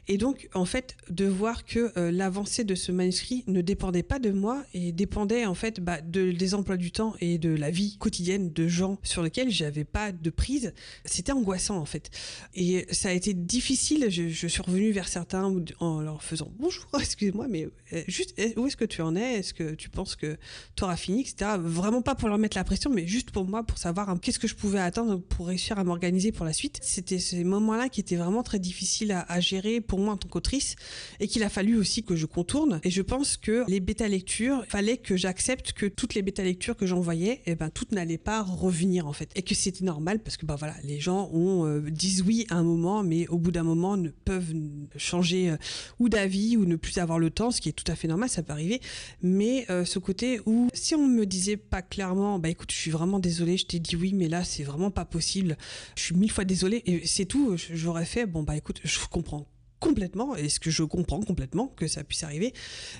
[0.07, 4.17] Et donc, en fait, de voir que euh, l'avancée de ce manuscrit ne dépendait pas
[4.17, 7.69] de moi et dépendait en fait bah, de, des emplois du temps et de la
[7.69, 10.73] vie quotidienne de gens sur lesquels j'avais pas de prise,
[11.05, 12.09] c'était angoissant en fait.
[12.55, 14.07] Et ça a été difficile.
[14.09, 18.77] Je, suis revenue vers certains en leur faisant bonjour, excusez-moi, mais euh, juste où est-ce
[18.77, 19.39] que tu en es?
[19.39, 20.37] Est-ce que tu penses que
[20.75, 21.51] tu auras fini, etc.
[21.59, 24.39] Vraiment pas pour leur mettre la pression, mais juste pour moi, pour savoir hein, qu'est-ce
[24.39, 26.79] que je pouvais attendre pour réussir à m'organiser pour la suite.
[26.81, 30.27] C'était ces moments-là qui étaient vraiment très difficiles difficile à, gérer pour moi en tant
[30.27, 30.75] qu'autrice
[31.19, 32.79] et qu'il a fallu aussi que je contourne.
[32.83, 36.77] Et je pense que les bêta lectures, fallait que j'accepte que toutes les bêta lectures
[36.77, 40.37] que j'envoyais, eh ben toutes n'allaient pas revenir en fait, et que c'était normal parce
[40.37, 43.51] que bah voilà, les gens ont euh, disent oui à un moment, mais au bout
[43.51, 44.53] d'un moment ne peuvent
[44.97, 45.57] changer euh,
[45.97, 48.29] ou d'avis ou ne plus avoir le temps, ce qui est tout à fait normal,
[48.29, 48.81] ça peut arriver.
[49.23, 52.91] Mais euh, ce côté où si on me disait pas clairement, bah écoute, je suis
[52.91, 55.57] vraiment désolée, je t'ai dit oui, mais là c'est vraiment pas possible,
[55.95, 59.47] je suis mille fois désolée et c'est tout, j'aurais fait bon bah écoute, je comprends
[59.79, 62.53] complètement et ce que je comprends complètement que ça puisse arriver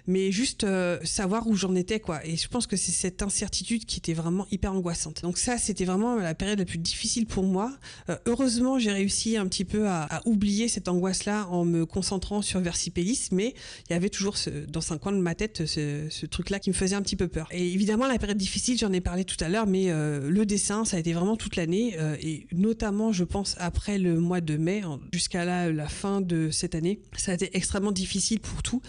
[0.07, 2.25] mais juste euh, savoir où j'en étais quoi.
[2.25, 5.21] Et je pense que c'est cette incertitude qui était vraiment hyper angoissante.
[5.21, 7.71] Donc ça c'était vraiment la période la plus difficile pour moi.
[8.09, 12.41] Euh, heureusement j'ai réussi un petit peu à, oublier cette angoisse là en me concentrant
[12.41, 13.53] sur Versipellis mais
[13.89, 14.35] il y avait toujours
[14.67, 17.27] dans un coin de ma tête ce, truc là qui me faisait un petit peu
[17.27, 17.47] peur.
[17.51, 20.85] Et évidemment la période difficile j'en ai parlé tout à l'heure mais euh, le dessin
[20.85, 24.81] ça a été vraiment toute l'année et notamment je pense après le mois de mai
[25.11, 26.99] jusqu'à la fin de cette cette année.
[27.17, 28.81] Ça a été extrêmement difficile pour tout.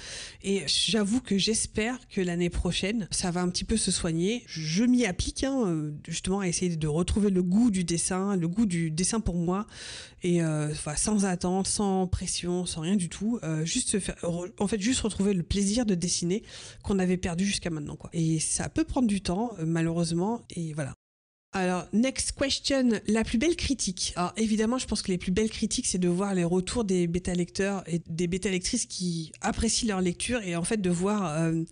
[0.43, 4.43] Et j'avoue que j'espère que l'année prochaine, ça va un petit peu se soigner.
[4.47, 8.66] Je m'y applique, hein, justement, à essayer de retrouver le goût du dessin, le goût
[8.66, 9.66] du dessin pour moi.
[10.23, 13.38] Et euh, sans attente, sans pression, sans rien du tout.
[13.43, 14.16] Euh, juste faire,
[14.59, 16.43] en fait, juste retrouver le plaisir de dessiner
[16.83, 17.97] qu'on avait perdu jusqu'à maintenant.
[17.97, 18.11] Quoi.
[18.12, 20.43] Et ça peut prendre du temps, euh, malheureusement.
[20.51, 21.00] Et voilà.
[21.53, 24.13] Alors, next question, la plus belle critique.
[24.15, 27.09] Alors, évidemment, je pense que les plus belles critiques, c'est de voir les retours des
[27.09, 31.65] bêta-lecteurs et des bêta-lectrices qui apprécient leur lecture et en fait de voir euh,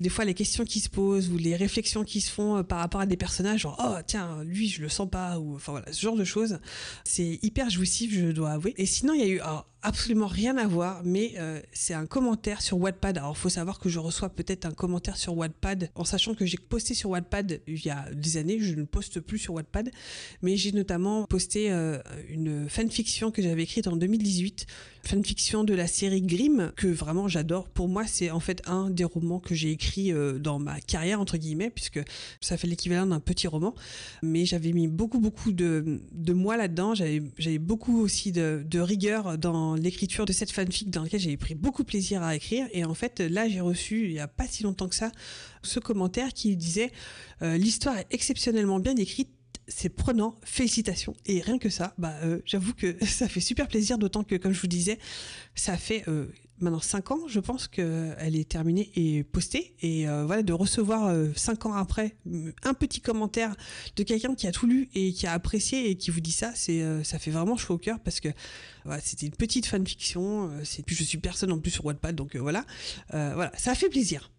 [0.00, 2.78] des fois les questions qui se posent ou les réflexions qui se font euh, par
[2.78, 5.92] rapport à des personnages, genre, oh, tiens, lui, je le sens pas, ou enfin voilà,
[5.92, 6.58] ce genre de choses.
[7.04, 8.72] C'est hyper jouissif, je dois avouer.
[8.78, 9.40] Et sinon, il y a eu,
[9.82, 13.18] absolument rien à voir, mais euh, c'est un commentaire sur Wattpad.
[13.18, 16.58] Alors, faut savoir que je reçois peut-être un commentaire sur Wattpad, en sachant que j'ai
[16.58, 19.90] posté sur Wattpad il y a des années, je ne poste plus sur Wattpad,
[20.42, 24.66] mais j'ai notamment posté euh, une fanfiction que j'avais écrite en 2018
[25.06, 27.68] fanfiction de la série Grimm que vraiment j'adore.
[27.68, 31.20] Pour moi, c'est en fait un des romans que j'ai écrit euh, dans ma carrière
[31.20, 32.00] entre guillemets, puisque
[32.40, 33.74] ça fait l'équivalent d'un petit roman.
[34.22, 36.94] Mais j'avais mis beaucoup beaucoup de, de moi là-dedans.
[36.94, 41.54] J'avais beaucoup aussi de, de rigueur dans l'écriture de cette fanfic dans laquelle j'avais pris
[41.54, 42.66] beaucoup plaisir à écrire.
[42.72, 45.12] Et en fait, là, j'ai reçu il y a pas si longtemps que ça
[45.66, 46.90] ce commentaire qui disait
[47.42, 49.28] euh, l'histoire est exceptionnellement bien écrite
[49.68, 51.14] c'est prenant, félicitations.
[51.26, 54.52] Et rien que ça, bah, euh, j'avoue que ça fait super plaisir, d'autant que, comme
[54.52, 54.98] je vous disais,
[55.54, 56.26] ça fait euh,
[56.60, 59.74] maintenant 5 ans, je pense, qu'elle est terminée et postée.
[59.80, 62.16] Et euh, voilà, de recevoir 5 ans après
[62.62, 63.56] un petit commentaire
[63.96, 66.52] de quelqu'un qui a tout lu et qui a apprécié et qui vous dit ça,
[66.54, 68.28] c'est ça fait vraiment chaud au cœur parce que
[69.02, 70.50] c'était une petite fanfiction.
[70.64, 72.64] c'est je suis personne en plus sur Wattpad, donc voilà,
[73.10, 74.30] voilà, ça fait plaisir.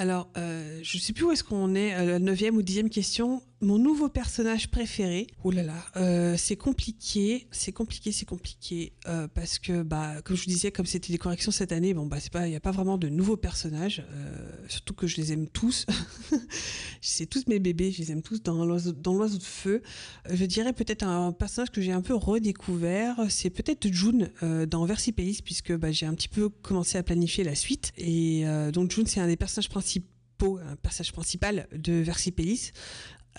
[0.00, 3.42] Alors, euh, je ne sais plus où est-ce qu'on est, la neuvième ou dixième question
[3.62, 5.26] mon nouveau personnage préféré.
[5.44, 10.36] Oh là là, euh, c'est compliqué, c'est compliqué, c'est compliqué euh, parce que bah comme
[10.36, 12.70] je vous disais, comme c'était des corrections cette année, bon bah il y a pas
[12.70, 14.02] vraiment de nouveaux personnages.
[14.12, 15.84] Euh, surtout que je les aime tous.
[17.02, 19.82] c'est tous mes bébés, je les aime tous dans l'oiseau, de feu.
[20.30, 24.30] Je dirais peut-être un personnage que j'ai un peu redécouvert, c'est peut-être June
[24.68, 28.90] dans Versipellis puisque bah, j'ai un petit peu commencé à planifier la suite et donc
[28.90, 32.72] June c'est un des personnages principaux un personnage principal de Versipellis.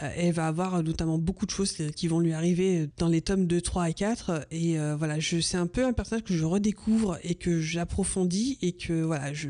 [0.01, 3.45] Euh, elle va avoir notamment beaucoup de choses qui vont lui arriver dans les tomes
[3.45, 4.47] 2, 3 et 4.
[4.51, 8.73] Et euh, voilà, c'est un peu un personnage que je redécouvre et que j'approfondis et
[8.73, 9.49] que voilà, je,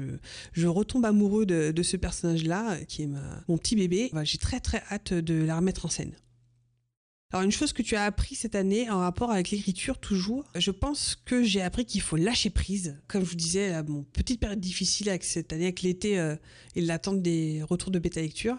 [0.53, 3.09] je retombe amoureux de, ce personnage-là, qui est
[3.47, 4.11] mon petit bébé.
[4.23, 6.13] J'ai très très hâte de la remettre en scène.
[7.31, 10.71] Alors une chose que tu as appris cette année en rapport avec l'écriture toujours, je
[10.71, 12.99] pense que j'ai appris qu'il faut lâcher prise.
[13.07, 16.35] Comme je vous disais, mon petite période difficile avec cette année, avec l'été euh,
[16.75, 18.57] et l'attente des retours de bêta lecture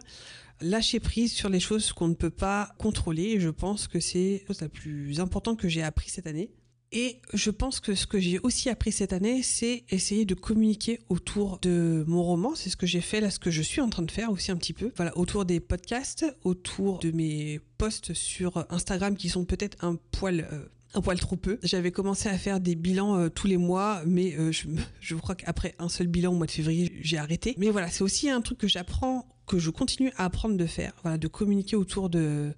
[0.62, 3.40] lâcher prise sur les choses qu'on ne peut pas contrôler.
[3.40, 6.50] Je pense que c'est la plus importante que j'ai appris cette année.
[6.92, 11.00] Et je pense que ce que j'ai aussi appris cette année, c'est essayer de communiquer
[11.08, 12.54] autour de mon roman.
[12.54, 14.52] C'est ce que j'ai fait là, ce que je suis en train de faire aussi
[14.52, 14.92] un petit peu.
[14.96, 20.46] Voilà, autour des podcasts, autour de mes posts sur Instagram qui sont peut-être un poil
[20.52, 21.58] euh, un poil trop peu.
[21.62, 25.74] J'avais commencé à faire des bilans euh, tous les mois, mais euh, je, crois qu'après
[25.78, 27.54] un seul bilan au mois de février, j'ai arrêté.
[27.56, 30.92] Mais voilà, c'est aussi un truc que j'apprends que je continue à apprendre de faire,
[31.02, 32.52] voilà, de communiquer autour de,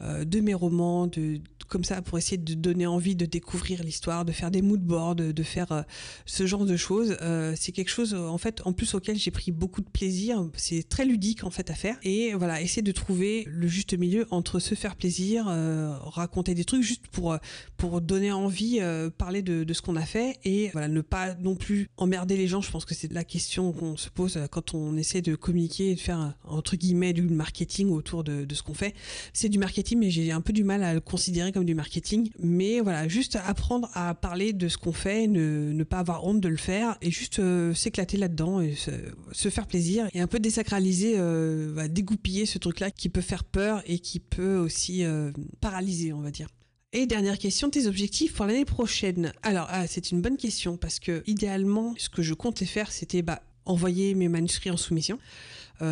[0.00, 4.32] de mes romans, de, comme ça pour essayer de donner envie de découvrir l'histoire, de
[4.32, 5.82] faire des mood boards, de, faire euh,
[6.26, 7.16] ce genre de choses.
[7.22, 10.44] Euh, c'est quelque chose en fait en plus auquel j'ai pris beaucoup de plaisir.
[10.56, 14.26] C'est très ludique en fait à faire et voilà essayer de trouver le juste milieu
[14.30, 17.38] entre se faire plaisir, raconter des trucs juste pour
[17.76, 18.80] pour donner envie,
[19.16, 22.48] parler de, de ce qu'on a fait et voilà ne pas non plus emmerder les
[22.48, 22.60] gens.
[22.60, 25.94] Je pense que c'est la question qu'on se pose quand on essaie de communiquer et
[25.94, 28.94] de faire entre guillemets du marketing autour de, de ce qu'on fait.
[29.32, 32.30] C'est du marketing mais j'ai un peu du mal à le considérer comme du marketing.
[32.38, 36.48] Mais voilà, juste apprendre à parler de ce qu'on fait, ne, pas avoir honte de
[36.48, 41.14] le faire et juste euh, s'éclater là-dedans et se, faire plaisir et un peu désacraliser,
[41.16, 46.20] euh, dégoupiller ce truc-là qui peut faire peur et qui peut aussi euh, paralyser, on
[46.20, 46.48] va dire.
[46.92, 49.32] Et dernière question, tes objectifs pour l'année prochaine?
[49.42, 53.22] Alors, ah, c'est une bonne question parce que idéalement, ce que je comptais faire, c'était
[53.22, 55.18] bah, envoyer mes manuscrits en soumission.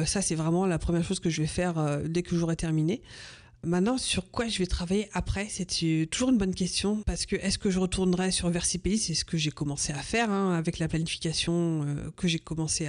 [0.05, 3.01] ça, c'est vraiment la première chose que je vais faire dès que j'aurai terminé.
[3.65, 5.67] Maintenant, sur quoi je vais travailler après, c'est
[6.11, 9.37] toujours une bonne question parce que est-ce que je retournerai sur Versipelli C'est ce que
[9.37, 12.89] j'ai commencé à faire hein, avec la planification euh, que j'ai commencé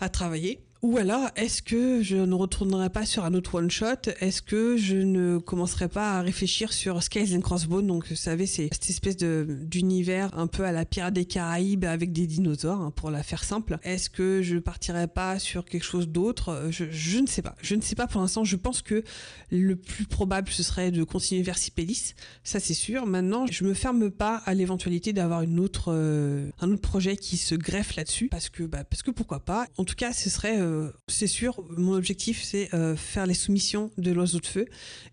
[0.00, 0.60] à, travailler.
[0.82, 4.10] Ou alors, est-ce que je ne retournerai pas sur un autre one-shot?
[4.18, 7.86] Est-ce que je ne commencerai pas à réfléchir sur Skies and Crossbones?
[7.86, 12.12] Donc, vous savez, c'est cette espèce d'univers un peu à la Pirate des Caraïbes avec
[12.12, 13.78] des dinosaures, hein, pour la faire simple.
[13.84, 16.66] Est-ce que je partirai pas sur quelque chose d'autre?
[16.70, 17.54] Je, ne sais pas.
[17.62, 18.42] Je ne sais pas pour l'instant.
[18.42, 19.04] Je pense que
[19.52, 22.14] le plus probable, ce serait de continuer vers Sipélis.
[22.42, 23.06] Ça, c'est sûr.
[23.06, 25.44] Maintenant, je me ferme pas à l'éventualité d'avoir
[25.86, 28.26] euh, un autre projet qui se greffe là-dessus.
[28.26, 29.68] Parce que, bah, parce que pourquoi pas?
[29.76, 30.60] En tout cas, ce serait...
[30.60, 30.71] Euh,
[31.08, 34.66] c'est sûr, mon objectif, c'est euh, faire les soumissions de l'oiseau de feu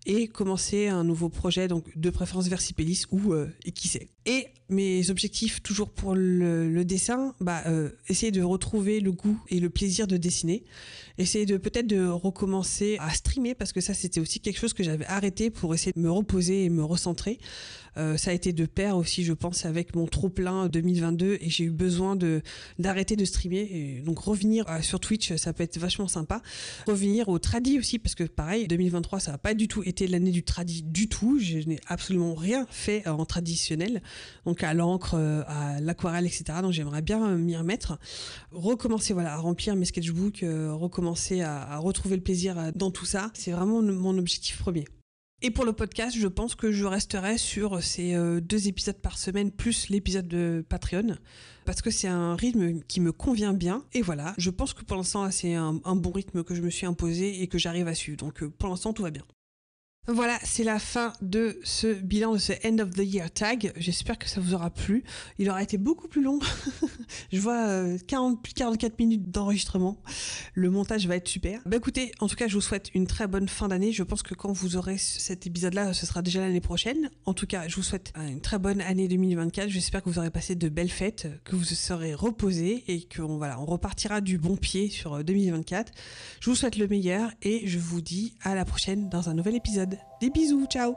[0.06, 4.08] et commencer un nouveau projet, donc de préférence Versipellis ou euh, qui sait.
[4.26, 7.64] Et mes objectifs, toujours pour le, dessin, bah,
[8.08, 10.62] essayer de retrouver le goût et le plaisir de dessiner.
[11.18, 14.82] Essayer de peut-être de recommencer à streamer parce que ça, c'était aussi quelque chose que
[14.82, 17.38] j'avais arrêté pour essayer de me reposer et me recentrer.
[17.96, 21.50] Euh, ça a été de pair aussi, je pense, avec mon trop plein 2022 et
[21.50, 22.42] j'ai eu besoin de
[22.78, 26.42] d'arrêter de streamer donc revenir euh, sur Twitch, ça peut être vachement sympa.
[26.86, 30.30] Revenir au tradi aussi parce que pareil, 2023 ça n'a pas du tout été l'année
[30.30, 31.38] du tradi du tout.
[31.40, 34.02] Je n'ai absolument rien fait en traditionnel,
[34.46, 36.44] donc à l'encre, euh, à l'aquarelle, etc.
[36.62, 37.98] Donc j'aimerais bien m'y remettre,
[38.52, 40.44] recommencer voilà à remplir mes sketchbooks,
[41.40, 43.30] à, à retrouver le plaisir dans tout ça.
[43.34, 44.84] C'est vraiment mon objectif premier.
[45.42, 49.16] Et pour le podcast, je pense que je resterai sur ces euh, deux épisodes par
[49.16, 51.16] semaine plus l'épisode de Patreon
[51.64, 53.82] parce que c'est un rythme qui me convient bien.
[53.94, 56.68] Et voilà, je pense que pour l'instant, c'est un, un, bon rythme que je me
[56.68, 58.18] suis imposé et que j'arrive à suivre.
[58.18, 59.24] Donc euh, pour l'instant, tout va bien.
[60.08, 63.72] Voilà, c'est la fin de ce bilan de ce End of the Year tag.
[63.76, 65.04] J'espère que ça vous aura plu.
[65.38, 66.38] Il aura été beaucoup plus long.
[67.32, 70.02] Je vois 40, plus 44 minutes d'enregistrement.
[70.54, 71.60] Le montage va être super.
[71.66, 73.92] Bah écoutez, en tout cas, je vous souhaite une très bonne fin d'année.
[73.92, 77.10] Je pense que quand vous aurez cet épisode-là, ce sera déjà l'année prochaine.
[77.26, 79.68] En tout cas, je vous souhaite une très bonne année 2024.
[79.68, 83.60] J'espère que vous aurez passé de belles fêtes, que vous serez reposés et qu'on voilà,
[83.60, 85.92] on repartira du bon pied sur 2024.
[86.40, 89.54] Je vous souhaite le meilleur et je vous dis à la prochaine dans un nouvel
[89.54, 89.89] épisode.
[90.20, 90.94] Des bisous, ciao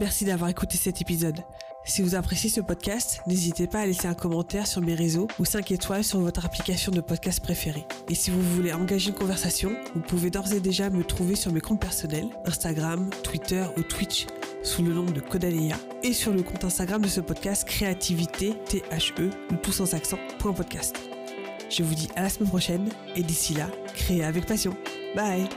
[0.00, 1.40] Merci d'avoir écouté cet épisode.
[1.84, 5.44] Si vous appréciez ce podcast, n'hésitez pas à laisser un commentaire sur mes réseaux ou
[5.44, 7.84] 5 étoiles sur votre application de podcast préférée.
[8.08, 11.52] Et si vous voulez engager une conversation, vous pouvez d'ores et déjà me trouver sur
[11.52, 14.26] mes comptes personnels, Instagram, Twitter ou Twitch,
[14.62, 19.30] sous le nom de Kodaléa, et sur le compte Instagram de ce podcast, créativité, T-H-E,
[19.50, 20.96] ou tous sans accent, podcast.
[21.68, 24.76] Je vous dis à la semaine prochaine, et d'ici là, créez avec passion.
[25.16, 25.48] Bye